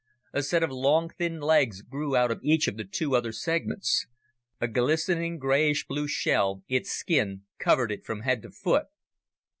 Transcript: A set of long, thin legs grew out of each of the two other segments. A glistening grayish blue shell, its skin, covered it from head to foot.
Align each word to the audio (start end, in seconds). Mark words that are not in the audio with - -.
A 0.33 0.41
set 0.41 0.63
of 0.63 0.71
long, 0.71 1.09
thin 1.09 1.39
legs 1.39 1.83
grew 1.83 2.15
out 2.15 2.31
of 2.31 2.39
each 2.41 2.67
of 2.67 2.75
the 2.75 2.83
two 2.83 3.15
other 3.15 3.31
segments. 3.31 4.07
A 4.59 4.67
glistening 4.67 5.37
grayish 5.37 5.85
blue 5.85 6.07
shell, 6.07 6.63
its 6.67 6.89
skin, 6.91 7.43
covered 7.59 7.91
it 7.91 8.03
from 8.03 8.21
head 8.21 8.41
to 8.41 8.49
foot. 8.49 8.87